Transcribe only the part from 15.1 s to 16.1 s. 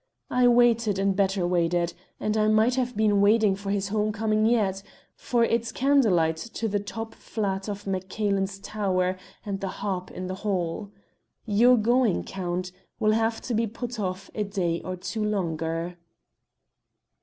longer."